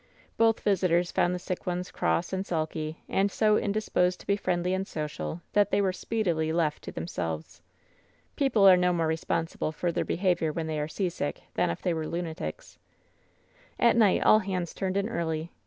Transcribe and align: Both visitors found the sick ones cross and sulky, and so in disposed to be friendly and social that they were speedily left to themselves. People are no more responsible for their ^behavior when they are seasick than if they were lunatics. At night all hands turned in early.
Both 0.35 0.61
visitors 0.61 1.11
found 1.11 1.35
the 1.35 1.37
sick 1.37 1.67
ones 1.67 1.91
cross 1.91 2.33
and 2.33 2.43
sulky, 2.43 3.03
and 3.07 3.29
so 3.31 3.55
in 3.55 3.71
disposed 3.71 4.19
to 4.21 4.25
be 4.25 4.35
friendly 4.35 4.73
and 4.73 4.87
social 4.87 5.43
that 5.53 5.69
they 5.69 5.79
were 5.79 5.93
speedily 5.93 6.51
left 6.51 6.81
to 6.85 6.91
themselves. 6.91 7.61
People 8.35 8.67
are 8.67 8.75
no 8.77 8.93
more 8.93 9.05
responsible 9.05 9.71
for 9.71 9.91
their 9.91 10.03
^behavior 10.03 10.51
when 10.51 10.65
they 10.65 10.79
are 10.79 10.87
seasick 10.87 11.41
than 11.53 11.69
if 11.69 11.83
they 11.83 11.93
were 11.93 12.07
lunatics. 12.07 12.79
At 13.79 13.95
night 13.95 14.23
all 14.23 14.39
hands 14.39 14.73
turned 14.73 14.97
in 14.97 15.07
early. 15.07 15.51